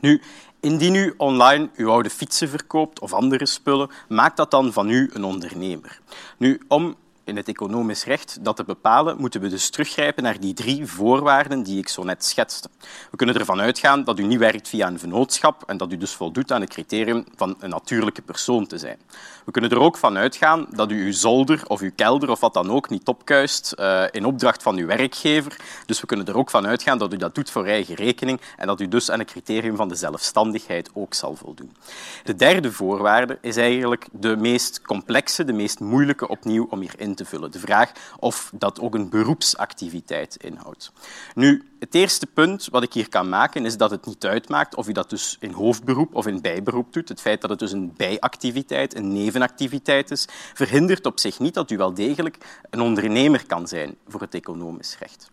Nu, 0.00 0.22
indien 0.60 0.94
u 0.94 1.14
online 1.16 1.70
uw 1.76 1.90
oude 1.90 2.10
fietsen 2.10 2.48
verkoopt 2.48 3.00
of 3.00 3.12
andere 3.12 3.46
spullen, 3.46 3.90
maakt 4.08 4.36
dat 4.36 4.50
dan 4.50 4.72
van 4.72 4.90
u 4.90 5.10
een 5.12 5.24
ondernemer. 5.24 6.00
Nu, 6.36 6.60
om 6.68 6.96
in 7.24 7.36
het 7.36 7.48
economisch 7.48 8.04
recht 8.04 8.44
dat 8.44 8.56
te 8.56 8.64
bepalen, 8.64 9.16
moeten 9.18 9.40
we 9.40 9.48
dus 9.48 9.70
teruggrijpen 9.70 10.22
naar 10.22 10.40
die 10.40 10.54
drie 10.54 10.86
voorwaarden 10.86 11.62
die 11.62 11.78
ik 11.78 11.88
zo 11.88 12.02
net 12.02 12.24
schetste. 12.24 12.68
We 13.10 13.16
kunnen 13.16 13.36
ervan 13.36 13.60
uitgaan 13.60 14.04
dat 14.04 14.18
u 14.18 14.22
niet 14.22 14.38
werkt 14.38 14.68
via 14.68 14.86
een 14.86 14.98
vennootschap 14.98 15.62
en 15.66 15.76
dat 15.76 15.92
u 15.92 15.96
dus 15.96 16.12
voldoet 16.12 16.52
aan 16.52 16.60
het 16.60 16.70
criterium 16.70 17.24
van 17.36 17.56
een 17.58 17.70
natuurlijke 17.70 18.22
persoon 18.22 18.66
te 18.66 18.78
zijn. 18.78 18.98
We 19.44 19.52
kunnen 19.52 19.70
er 19.70 19.80
ook 19.80 19.96
van 19.96 20.16
uitgaan 20.16 20.66
dat 20.70 20.90
u 20.90 21.04
uw 21.04 21.12
zolder 21.12 21.62
of 21.66 21.80
uw 21.80 21.90
kelder 21.96 22.30
of 22.30 22.40
wat 22.40 22.54
dan 22.54 22.70
ook 22.70 22.88
niet 22.88 23.08
opkuist 23.08 23.74
uh, 23.78 24.04
in 24.10 24.24
opdracht 24.24 24.62
van 24.62 24.76
uw 24.76 24.86
werkgever. 24.86 25.56
Dus 25.86 26.00
we 26.00 26.06
kunnen 26.06 26.26
er 26.26 26.36
ook 26.36 26.50
van 26.50 26.66
uitgaan 26.66 26.98
dat 26.98 27.12
u 27.12 27.16
dat 27.16 27.34
doet 27.34 27.50
voor 27.50 27.66
eigen 27.66 27.94
rekening 27.94 28.40
en 28.56 28.66
dat 28.66 28.80
u 28.80 28.88
dus 28.88 29.10
aan 29.10 29.18
het 29.18 29.30
criterium 29.30 29.76
van 29.76 29.88
de 29.88 29.94
zelfstandigheid 29.94 30.90
ook 30.94 31.14
zal 31.14 31.36
voldoen. 31.36 31.76
De 32.24 32.34
derde 32.34 32.72
voorwaarde 32.72 33.38
is 33.40 33.56
eigenlijk 33.56 34.06
de 34.12 34.36
meest 34.36 34.82
complexe, 34.82 35.44
de 35.44 35.52
meest 35.52 35.80
moeilijke 35.80 36.28
opnieuw 36.28 36.66
om 36.70 36.80
hierin 36.80 37.11
te 37.14 37.24
vullen. 37.24 37.50
De 37.50 37.58
vraag 37.58 37.92
of 38.18 38.50
dat 38.54 38.80
ook 38.80 38.94
een 38.94 39.08
beroepsactiviteit 39.08 40.36
inhoudt. 40.36 40.92
Nu, 41.34 41.70
het 41.78 41.94
eerste 41.94 42.26
punt 42.26 42.68
wat 42.70 42.82
ik 42.82 42.92
hier 42.92 43.08
kan 43.08 43.28
maken 43.28 43.64
is 43.64 43.76
dat 43.76 43.90
het 43.90 44.06
niet 44.06 44.26
uitmaakt 44.26 44.74
of 44.74 44.88
u 44.88 44.92
dat 44.92 45.10
dus 45.10 45.36
in 45.40 45.52
hoofdberoep 45.52 46.14
of 46.14 46.26
in 46.26 46.40
bijberoep 46.40 46.92
doet. 46.92 47.08
Het 47.08 47.20
feit 47.20 47.40
dat 47.40 47.50
het 47.50 47.58
dus 47.58 47.72
een 47.72 47.92
bijactiviteit, 47.96 48.94
een 48.94 49.12
nevenactiviteit 49.12 50.10
is, 50.10 50.28
verhindert 50.54 51.06
op 51.06 51.20
zich 51.20 51.38
niet 51.38 51.54
dat 51.54 51.70
u 51.70 51.76
wel 51.76 51.94
degelijk 51.94 52.38
een 52.70 52.80
ondernemer 52.80 53.46
kan 53.46 53.68
zijn 53.68 53.96
voor 54.08 54.20
het 54.20 54.34
economisch 54.34 54.96
recht. 54.98 55.30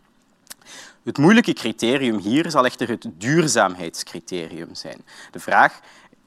Het 1.02 1.18
moeilijke 1.18 1.52
criterium 1.52 2.18
hier 2.18 2.50
zal 2.50 2.64
echter 2.64 2.88
het 2.88 3.08
duurzaamheidscriterium 3.18 4.74
zijn. 4.74 5.04
De 5.30 5.40
vraag 5.40 5.80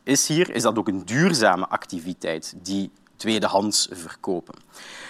is 0.03 0.27
hier, 0.27 0.55
is 0.55 0.62
dat 0.62 0.77
ook 0.77 0.88
een 0.88 1.05
duurzame 1.05 1.67
activiteit 1.67 2.53
die 2.57 2.91
tweedehands 3.24 3.88
verkopen? 3.92 4.56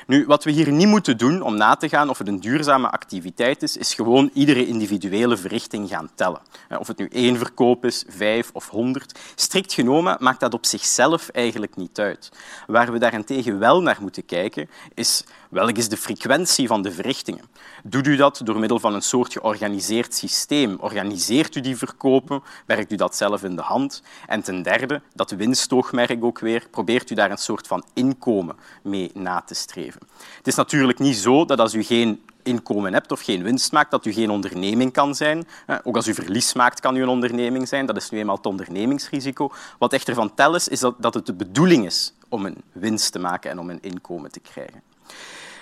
Nu, 0.07 0.25
wat 0.25 0.43
we 0.43 0.51
hier 0.51 0.71
niet 0.71 0.87
moeten 0.87 1.17
doen 1.17 1.41
om 1.41 1.55
na 1.55 1.75
te 1.75 1.89
gaan 1.89 2.09
of 2.09 2.17
het 2.17 2.27
een 2.27 2.39
duurzame 2.39 2.89
activiteit 2.89 3.63
is, 3.63 3.77
is 3.77 3.93
gewoon 3.93 4.29
iedere 4.33 4.67
individuele 4.67 5.37
verrichting 5.37 5.89
gaan 5.89 6.09
tellen. 6.15 6.41
Eh, 6.69 6.79
of 6.79 6.87
het 6.87 6.97
nu 6.97 7.07
één 7.11 7.37
verkoop 7.37 7.85
is, 7.85 8.03
vijf 8.07 8.49
of 8.53 8.69
honderd. 8.69 9.19
Strikt 9.35 9.73
genomen 9.73 10.17
maakt 10.19 10.39
dat 10.39 10.53
op 10.53 10.65
zichzelf 10.65 11.29
eigenlijk 11.29 11.75
niet 11.75 11.99
uit. 11.99 12.31
Waar 12.67 12.91
we 12.91 12.99
daarentegen 12.99 13.59
wel 13.59 13.81
naar 13.81 13.97
moeten 14.01 14.25
kijken, 14.25 14.69
is 14.93 15.23
welke 15.49 15.79
is 15.79 15.89
de 15.89 15.97
frequentie 15.97 16.67
van 16.67 16.81
de 16.81 16.91
verrichtingen. 16.91 17.45
Doet 17.83 18.07
u 18.07 18.15
dat 18.15 18.41
door 18.43 18.59
middel 18.59 18.79
van 18.79 18.93
een 18.93 19.01
soort 19.01 19.33
georganiseerd 19.33 20.15
systeem? 20.15 20.77
Organiseert 20.79 21.55
u 21.55 21.61
die 21.61 21.77
verkopen? 21.77 22.43
Werkt 22.65 22.91
u 22.91 22.95
dat 22.95 23.15
zelf 23.15 23.43
in 23.43 23.55
de 23.55 23.61
hand? 23.61 24.01
En 24.27 24.41
ten 24.41 24.61
derde, 24.61 25.01
dat 25.13 25.31
winstoogmerk 25.31 26.23
ook 26.23 26.39
weer, 26.39 26.67
probeert 26.71 27.09
u 27.09 27.15
daar 27.15 27.31
een 27.31 27.37
soort 27.37 27.67
van 27.67 27.83
inkomen 28.03 28.55
mee 28.81 29.11
na 29.13 29.41
te 29.41 29.53
streven. 29.53 30.01
Het 30.37 30.47
is 30.47 30.55
natuurlijk 30.55 30.99
niet 30.99 31.15
zo 31.15 31.45
dat 31.45 31.59
als 31.59 31.73
u 31.73 31.83
geen 31.83 32.21
inkomen 32.43 32.93
hebt 32.93 33.11
of 33.11 33.21
geen 33.21 33.43
winst 33.43 33.71
maakt, 33.71 33.91
dat 33.91 34.05
u 34.05 34.13
geen 34.13 34.29
onderneming 34.29 34.93
kan 34.93 35.15
zijn. 35.15 35.47
Ook 35.83 35.95
als 35.95 36.07
u 36.07 36.13
verlies 36.13 36.53
maakt, 36.53 36.79
kan 36.79 36.95
u 36.95 37.01
een 37.01 37.07
onderneming 37.07 37.67
zijn. 37.67 37.85
Dat 37.85 37.97
is 37.97 38.09
nu 38.09 38.19
eenmaal 38.19 38.35
het 38.35 38.45
ondernemingsrisico. 38.45 39.51
Wat 39.79 39.93
echter 39.93 40.13
van 40.13 40.33
tel 40.33 40.55
is, 40.55 40.67
is 40.67 40.79
dat 40.79 41.13
het 41.13 41.25
de 41.25 41.33
bedoeling 41.33 41.85
is 41.85 42.13
om 42.29 42.45
een 42.45 42.63
winst 42.71 43.11
te 43.11 43.19
maken 43.19 43.51
en 43.51 43.59
om 43.59 43.69
een 43.69 43.81
inkomen 43.81 44.31
te 44.31 44.39
krijgen. 44.39 44.81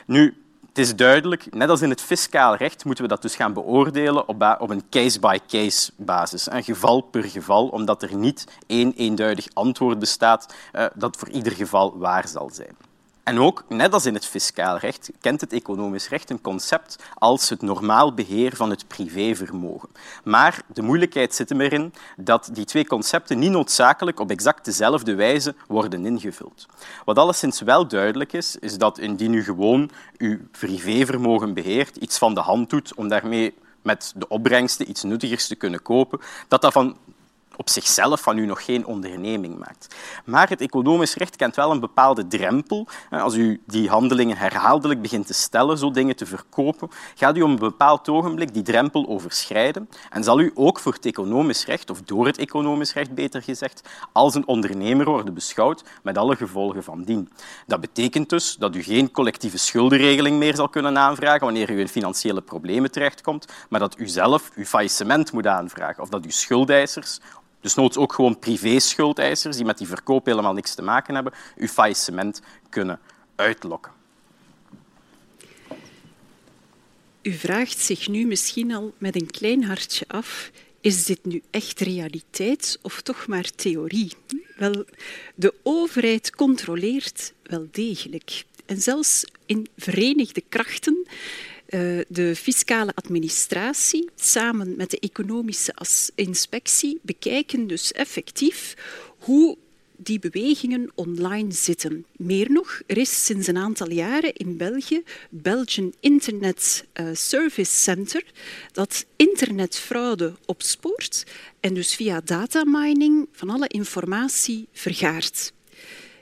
Nu, 0.06 0.44
het 0.72 0.80
is 0.80 0.96
duidelijk, 0.96 1.56
net 1.56 1.70
als 1.70 1.82
in 1.82 1.90
het 1.90 2.02
fiscaal 2.02 2.56
recht 2.56 2.86
moeten 2.86 3.04
we 3.04 3.10
dat 3.10 3.22
dus 3.22 3.36
gaan 3.36 3.54
beoordelen 3.54 4.28
op, 4.28 4.58
op 4.60 4.70
een 4.70 4.84
case-by-case 4.90 5.92
basis, 5.98 6.52
een 6.52 6.64
geval 6.64 7.02
per 7.02 7.24
geval, 7.24 7.68
omdat 7.68 8.04
er 8.04 8.16
niet 8.16 8.48
één 8.68 8.94
eenduidig 8.94 9.48
antwoord 9.54 10.00
bestaat 10.00 10.54
uh, 10.74 10.86
dat 10.94 11.18
voor 11.18 11.30
ieder 11.30 11.52
geval 11.52 11.98
waar 11.98 12.28
zal 12.28 12.50
zijn. 12.54 12.91
En 13.24 13.40
ook, 13.40 13.64
net 13.68 13.94
als 13.94 14.06
in 14.06 14.14
het 14.14 14.26
fiscaal 14.26 14.78
recht, 14.78 15.12
kent 15.20 15.42
het 15.42 15.54
economisch 15.54 16.10
recht 16.10 16.30
een 16.30 16.42
concept 16.42 16.96
als 17.14 17.50
het 17.50 17.62
normaal 17.62 18.14
beheer 18.14 18.56
van 18.56 18.70
het 18.70 18.88
privévermogen. 18.88 19.90
Maar 20.24 20.62
de 20.68 20.82
moeilijkheid 20.82 21.36
zit 21.36 21.52
erin 21.52 21.94
dat 22.18 22.50
die 22.54 22.66
twee 22.66 22.88
concepten 22.88 23.40
niet 23.40 23.52
noodzakelijk 23.52 24.20
op 24.20 24.32
exact 24.32 24.66
dezelfde 24.66 25.16
wijze 25.16 25.56
worden 25.68 26.06
ingevuld. 26.06 26.66
Wat 27.06 27.18
alleszins 27.18 27.62
wel 27.62 27.88
duidelijk 27.88 28.34
is, 28.34 28.56
is 28.56 28.78
dat 28.78 29.00
indien 29.00 29.34
u 29.34 29.44
gewoon 29.44 29.90
uw 30.18 30.38
privévermogen 30.52 31.54
beheert, 31.54 31.96
iets 31.96 32.18
van 32.18 32.34
de 32.34 32.42
hand 32.42 32.70
doet 32.70 32.96
om 32.96 33.08
daarmee 33.08 33.54
met 33.82 34.14
de 34.16 34.28
opbrengsten 34.28 34.90
iets 34.90 35.04
nuttigers 35.04 35.48
te 35.48 35.56
kunnen 35.56 35.82
kopen, 35.82 36.20
dat 36.48 36.62
dat 36.62 36.74
van 36.74 36.98
op 37.62 37.70
zichzelf 37.70 38.22
van 38.22 38.38
u 38.38 38.46
nog 38.46 38.66
geen 38.66 38.86
onderneming 38.86 39.58
maakt. 39.58 39.96
Maar 40.26 40.50
het 40.50 40.62
economisch 40.62 41.16
recht 41.16 41.36
kent 41.36 41.56
wel 41.56 41.72
een 41.72 41.80
bepaalde 41.80 42.28
drempel. 42.28 42.88
Als 43.10 43.36
u 43.36 43.62
die 43.68 43.90
handelingen 43.90 44.38
herhaaldelijk 44.38 45.02
begint 45.02 45.28
te 45.28 45.34
stellen, 45.34 45.78
zo 45.78 45.92
dingen 45.92 46.16
te 46.16 46.26
verkopen, 46.26 46.90
gaat 47.16 47.38
u 47.38 47.42
op 47.42 47.50
een 47.50 47.56
bepaald 47.56 48.10
ogenblik 48.10 48.54
die 48.54 48.64
drempel 48.64 49.08
overschrijden 49.08 49.90
en 50.10 50.24
zal 50.24 50.40
u 50.40 50.52
ook 50.56 50.80
voor 50.80 50.94
het 50.94 51.06
economisch 51.06 51.66
recht, 51.66 51.90
of 51.90 52.02
door 52.02 52.26
het 52.26 52.38
economisch 52.38 52.94
recht 52.94 53.14
beter 53.14 53.42
gezegd, 53.42 53.90
als 54.12 54.36
een 54.36 54.48
ondernemer 54.48 55.06
worden 55.06 55.34
beschouwd 55.34 55.84
met 56.04 56.18
alle 56.18 56.36
gevolgen 56.36 56.84
van 56.84 57.04
dien. 57.04 57.30
Dat 57.68 57.82
betekent 57.82 58.30
dus 58.30 58.56
dat 58.56 58.76
u 58.76 58.84
geen 58.84 59.12
collectieve 59.12 59.58
schuldenregeling 59.58 60.38
meer 60.38 60.56
zal 60.56 60.70
kunnen 60.70 60.98
aanvragen 60.98 61.46
wanneer 61.46 61.70
u 61.70 61.80
in 61.80 61.88
financiële 61.88 62.42
problemen 62.42 62.92
terechtkomt, 62.92 63.46
maar 63.70 63.80
dat 63.80 63.98
u 63.98 64.08
zelf 64.08 64.52
uw 64.56 64.66
faillissement 64.66 65.32
moet 65.32 65.48
aanvragen 65.48 66.04
of 66.04 66.10
dat 66.10 66.24
uw 66.24 66.32
schuldeisers 66.32 67.20
dus 67.62 67.76
noods 67.76 67.98
ook 67.98 68.14
gewoon 68.14 68.40
privé-schuldeisers 68.40 69.56
die 69.56 69.66
met 69.66 69.78
die 69.78 69.88
verkoop 69.88 70.26
helemaal 70.26 70.54
niks 70.54 70.76
te 70.76 70.82
maken 70.82 71.16
hebben, 71.16 71.34
uw 71.58 71.68
faillissement 71.68 72.42
kunnen 72.70 73.00
uitlokken. 73.36 73.92
U 77.22 77.34
vraagt 77.34 77.80
zich 77.80 78.08
nu 78.08 78.26
misschien 78.26 78.74
al 78.74 78.94
met 78.98 79.16
een 79.16 79.32
klein 79.32 79.64
hartje 79.64 80.06
af: 80.08 80.52
is 80.82 81.06
dit 81.06 81.26
nu 81.26 81.42
echt 81.52 81.80
realiteit 81.80 82.80
of 82.82 83.02
toch 83.02 83.28
maar 83.28 83.50
theorie? 83.56 84.12
Wel, 84.58 84.86
de 85.36 85.54
overheid 85.64 86.36
controleert 86.36 87.34
wel 87.44 87.68
degelijk. 87.72 88.44
En 88.66 88.82
zelfs 88.82 89.26
in 89.46 89.68
Verenigde 89.78 90.44
Krachten 90.50 91.08
de 92.08 92.36
fiscale 92.36 92.92
administratie 92.96 94.10
samen 94.16 94.76
met 94.78 94.90
de 94.90 95.00
economische 95.00 95.74
inspectie 96.16 97.00
bekijken 97.02 97.68
dus 97.68 97.92
effectief 97.92 98.76
hoe 99.18 99.58
die 100.04 100.20
bewegingen 100.20 100.92
online 100.96 101.52
zitten. 101.52 102.06
Meer 102.16 102.52
nog, 102.52 102.82
er 102.86 102.98
is 102.98 103.26
sinds 103.26 103.48
een 103.48 103.58
aantal 103.58 103.92
jaren 103.92 104.34
in 104.34 104.58
België 104.58 105.04
Belgian 105.30 105.94
Internet 106.00 106.86
uh, 106.94 107.08
Service 107.14 107.72
Center 107.72 108.24
dat 108.72 109.06
internetfraude 109.16 110.34
opspoort 110.46 111.26
en 111.60 111.74
dus 111.74 111.96
via 111.96 112.22
datamining 112.24 113.28
van 113.32 113.50
alle 113.50 113.68
informatie 113.68 114.68
vergaart. 114.72 115.54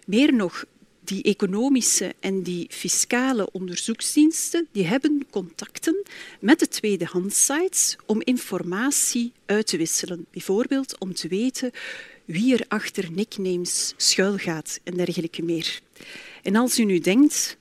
Meer 0.05 0.33
nog, 0.33 0.65
die 1.09 1.23
economische 1.23 2.15
en 2.19 2.43
die 2.43 2.67
fiscale 2.69 3.51
onderzoeksdiensten 3.51 4.67
die 4.71 4.85
hebben 4.85 5.25
contacten 5.29 6.03
met 6.39 6.59
de 6.59 6.67
tweedehandsites 6.67 7.95
om 8.05 8.21
informatie 8.21 9.31
uit 9.45 9.67
te 9.67 9.77
wisselen. 9.77 10.25
Bijvoorbeeld 10.31 10.97
om 10.97 11.13
te 11.13 11.27
weten 11.27 11.71
wie 12.25 12.53
er 12.53 12.65
achter 12.67 13.11
nicknames 13.11 13.93
schuilgaat 13.97 14.79
en 14.83 14.97
dergelijke 14.97 15.43
meer. 15.43 15.79
En 16.43 16.55
als 16.55 16.79
u 16.79 16.83
nu 16.83 16.99
denkt, 16.99 17.57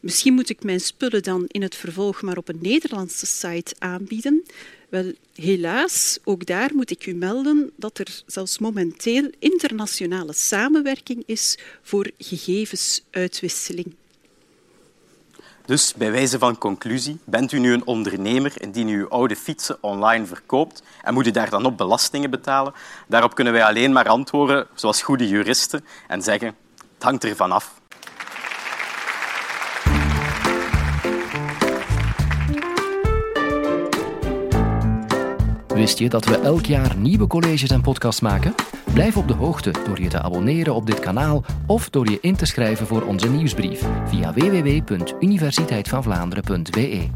misschien 0.00 0.34
moet 0.34 0.50
ik 0.50 0.62
mijn 0.62 0.80
spullen 0.80 1.22
dan 1.22 1.44
in 1.46 1.62
het 1.62 1.74
vervolg 1.74 2.22
maar 2.22 2.36
op 2.36 2.48
een 2.48 2.58
Nederlandse 2.60 3.26
site 3.26 3.74
aanbieden, 3.78 4.44
wel, 4.88 5.12
helaas, 5.34 6.18
ook 6.24 6.46
daar 6.46 6.70
moet 6.74 6.90
ik 6.90 7.06
u 7.06 7.14
melden 7.14 7.70
dat 7.76 7.98
er 7.98 8.22
zelfs 8.26 8.58
momenteel 8.58 9.30
internationale 9.38 10.32
samenwerking 10.32 11.22
is 11.26 11.58
voor 11.82 12.10
gegevensuitwisseling. 12.18 13.94
Dus 15.68 15.94
bij 15.94 16.10
wijze 16.10 16.38
van 16.38 16.58
conclusie, 16.58 17.18
bent 17.24 17.52
u 17.52 17.58
nu 17.58 17.72
een 17.72 17.86
ondernemer 17.86 18.52
indien 18.62 18.88
u 18.88 18.98
uw 18.98 19.08
oude 19.08 19.36
fietsen 19.36 19.78
online 19.80 20.26
verkoopt 20.26 20.82
en 21.02 21.14
moet 21.14 21.26
u 21.26 21.30
daar 21.30 21.50
dan 21.50 21.64
op 21.64 21.76
belastingen 21.76 22.30
betalen? 22.30 22.72
Daarop 23.06 23.34
kunnen 23.34 23.52
wij 23.52 23.64
alleen 23.64 23.92
maar 23.92 24.08
antwoorden 24.08 24.66
zoals 24.74 25.02
goede 25.02 25.28
juristen 25.28 25.84
en 26.06 26.22
zeggen, 26.22 26.54
het 26.94 27.02
hangt 27.02 27.24
ervan 27.24 27.52
af. 27.52 27.77
Wist 35.88 36.00
je 36.00 36.08
dat 36.08 36.24
we 36.24 36.38
elk 36.38 36.66
jaar 36.66 36.96
nieuwe 36.96 37.26
colleges 37.26 37.70
en 37.70 37.80
podcasts 37.80 38.20
maken? 38.20 38.54
Blijf 38.92 39.16
op 39.16 39.28
de 39.28 39.34
hoogte 39.34 39.70
door 39.86 40.00
je 40.00 40.08
te 40.08 40.22
abonneren 40.22 40.74
op 40.74 40.86
dit 40.86 41.00
kanaal 41.00 41.44
of 41.66 41.90
door 41.90 42.10
je 42.10 42.18
in 42.20 42.36
te 42.36 42.46
schrijven 42.46 42.86
voor 42.86 43.02
onze 43.02 43.30
nieuwsbrief 43.30 43.84
via 44.06 44.32
www.universiteitvanvlaanderen.be. 44.32 47.08